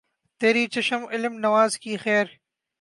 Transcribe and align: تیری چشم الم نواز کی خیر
تیری 0.39 0.67
چشم 0.67 1.01
الم 1.11 1.33
نواز 1.45 1.71
کی 1.81 1.97
خیر 1.97 2.27